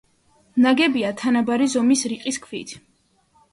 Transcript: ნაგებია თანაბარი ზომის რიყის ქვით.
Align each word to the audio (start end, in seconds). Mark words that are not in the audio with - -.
ნაგებია 0.65 1.11
თანაბარი 1.19 1.69
ზომის 1.75 2.03
რიყის 2.15 2.43
ქვით. 2.49 2.77